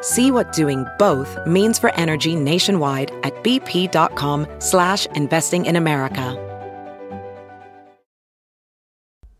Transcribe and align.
See 0.00 0.30
what 0.30 0.52
doing 0.52 0.86
both 0.98 1.38
means 1.46 1.78
for 1.78 1.94
energy 1.94 2.34
nationwide 2.34 3.10
at 3.22 3.34
bp.com 3.44 4.46
slash 4.58 5.06
investing 5.14 5.66
in 5.66 5.76
America. 5.76 6.46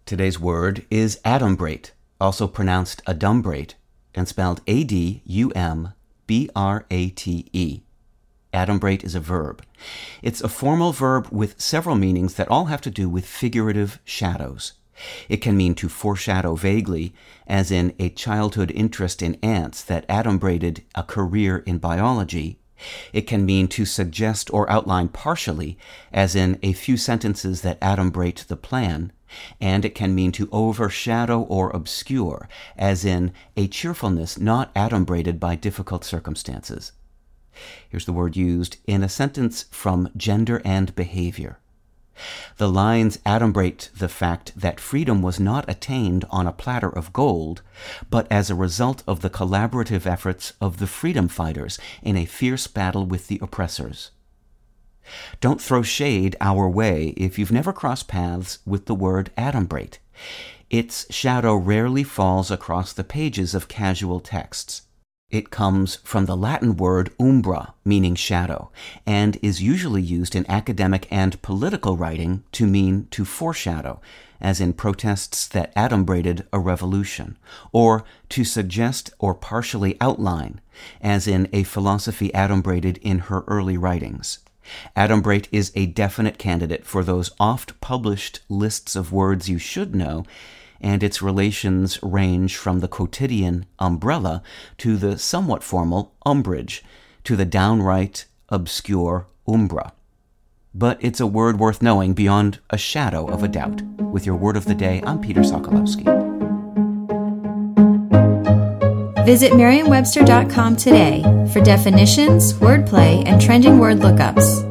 Today's 0.07 0.41
word 0.41 0.85
is 0.91 1.21
adumbrate, 1.25 1.93
also 2.21 2.49
pronounced 2.49 3.05
adumbrate, 3.05 3.75
and 4.13 4.27
spelled 4.27 4.61
A-D-U-M-B-R-A-T-E. 4.67 5.21
Adumbrate 8.53 9.05
is 9.05 9.15
a 9.15 9.21
verb. 9.21 9.63
It's 10.21 10.41
a 10.41 10.49
formal 10.49 10.93
verb 10.93 11.29
with 11.31 11.61
several 11.61 11.95
meanings 11.95 12.35
that 12.35 12.49
all 12.49 12.65
have 12.65 12.81
to 12.81 12.91
do 12.91 13.09
with 13.09 13.25
figurative 13.25 14.01
shadows. 14.05 14.73
It 15.29 15.39
can 15.39 15.57
mean 15.57 15.75
to 15.77 15.89
foreshadow 15.89 16.55
vaguely, 16.55 17.15
as 17.47 17.71
in 17.71 17.95
a 17.99 18.11
childhood 18.11 18.71
interest 18.71 19.23
in 19.23 19.37
ants 19.43 19.83
that 19.83 20.07
adumbrated 20.09 20.83
a 20.95 21.03
career 21.03 21.59
in 21.59 21.79
biology. 21.79 22.59
It 23.13 23.23
can 23.23 23.45
mean 23.45 23.69
to 23.69 23.85
suggest 23.85 24.53
or 24.53 24.71
outline 24.71 25.09
partially, 25.09 25.79
as 26.13 26.35
in 26.35 26.59
a 26.63 26.73
few 26.73 26.97
sentences 26.97 27.61
that 27.63 27.81
adumbrate 27.81 28.47
the 28.47 28.57
plan. 28.57 29.13
And 29.61 29.85
it 29.85 29.95
can 29.95 30.15
mean 30.15 30.33
to 30.33 30.49
overshadow 30.51 31.43
or 31.43 31.71
obscure, 31.71 32.49
as 32.77 33.05
in 33.05 33.33
a 33.57 33.69
cheerfulness 33.69 34.39
not 34.39 34.75
adumbrated 34.75 35.39
by 35.39 35.57
difficult 35.57 36.05
circumstances. 36.05 36.93
Here's 37.89 38.07
the 38.07 38.13
word 38.13 38.37
used 38.37 38.79
in 38.87 39.03
a 39.03 39.09
sentence 39.09 39.67
from 39.71 40.11
Gender 40.17 40.63
and 40.65 40.95
Behavior. 40.95 41.59
The 42.59 42.69
lines 42.69 43.19
adumbrate 43.25 43.91
the 43.97 44.09
fact 44.09 44.53
that 44.57 44.81
freedom 44.81 45.23
was 45.23 45.41
not 45.41 45.69
attained 45.69 46.25
on 46.31 46.47
a 46.47 46.53
platter 46.53 46.89
of 46.89 47.13
gold, 47.13 47.63
but 48.11 48.27
as 48.31 48.51
a 48.51 48.55
result 48.55 49.03
of 49.07 49.21
the 49.21 49.31
collaborative 49.31 50.07
efforts 50.07 50.53
of 50.61 50.79
the 50.79 50.87
freedom 50.87 51.29
fighters 51.29 51.79
in 52.03 52.17
a 52.17 52.27
fierce 52.27 52.67
battle 52.67 53.07
with 53.07 53.29
the 53.29 53.39
oppressors. 53.43 54.11
Don't 55.41 55.61
throw 55.61 55.83
shade 55.83 56.37
our 56.41 56.69
way 56.69 57.09
if 57.17 57.39
you've 57.39 57.53
never 57.53 57.73
crossed 57.73 58.09
paths 58.09 58.59
with 58.67 58.87
the 58.87 58.95
word 58.95 59.31
adumbrate. 59.37 59.99
Its 60.69 61.13
shadow 61.13 61.57
rarely 61.57 62.05
falls 62.05 62.51
across 62.51 62.93
the 62.93 63.03
pages 63.03 63.55
of 63.55 63.67
casual 63.67 64.21
texts. 64.21 64.83
It 65.31 65.51
comes 65.51 65.97
from 66.03 66.27
the 66.27 66.37
Latin 66.37 66.77
word 66.77 67.13
umbra, 67.21 67.75
meaning 67.85 68.17
shadow, 68.17 68.71
and 69.07 69.39
is 69.43 69.63
usually 69.63 70.03
used 70.03 70.35
in 70.35 70.51
academic 70.51 71.07
and 71.09 71.41
political 71.41 71.97
writing 71.97 72.43
to 72.53 72.67
mean 72.67 73.07
to 73.13 73.25
foreshadow, 73.25 74.01
as 74.41 74.61
in 74.61 74.73
protests 74.73 75.47
that 75.49 75.73
adumbrated 75.77 76.47
a 76.53 76.59
revolution, 76.59 77.39
or 77.71 78.05
to 78.31 78.43
suggest 78.43 79.13
or 79.21 79.33
partially 79.35 79.97
outline, 80.01 80.61
as 81.01 81.29
in 81.29 81.49
a 81.53 81.63
philosophy 81.63 82.31
adumbrated 82.35 82.99
in 82.99 83.21
her 83.21 83.45
early 83.47 83.77
writings. 83.77 84.41
Adumbrate 84.97 85.47
is 85.53 85.71
a 85.77 85.87
definite 85.87 86.39
candidate 86.39 86.85
for 86.85 87.05
those 87.05 87.31
oft 87.39 87.81
published 87.81 88.41
lists 88.49 88.97
of 88.97 89.13
words 89.13 89.49
you 89.49 89.59
should 89.59 89.95
know 89.95 90.25
and 90.81 91.03
its 91.03 91.23
relations 91.23 91.99
range 92.03 92.57
from 92.57 92.81
the 92.81 92.89
quotidian 92.89 93.67
umbrella 93.79 94.43
to 94.79 94.97
the 94.97 95.19
somewhat 95.19 95.63
formal 95.63 96.15
umbrage 96.25 96.83
to 97.25 97.37
the 97.37 97.45
downright 97.45 98.25
obscure 98.49 99.27
umbra. 99.47 99.93
But 100.75 100.99
it's 101.01 101.21
a 101.21 101.27
word 101.27 101.59
worth 101.59 101.83
knowing 101.83 102.15
beyond 102.15 102.61
a 102.71 102.79
shadow 102.79 103.27
of 103.27 103.43
a 103.43 103.49
doubt. 103.49 103.83
With 103.99 104.25
your 104.25 104.37
word 104.37 104.57
of 104.57 104.67
the 104.67 104.75
day, 104.75 105.03
I'm 105.05 105.21
Peter 105.21 105.41
Sokolowski. 105.41 106.07
Visit 109.27 109.57
Merriam-Webster.com 109.57 110.77
today 110.77 111.23
for 111.53 111.61
definitions, 111.61 112.53
wordplay, 112.55 113.23
and 113.27 113.41
trending 113.41 113.79
word 113.79 113.99
lookups. 113.99 114.70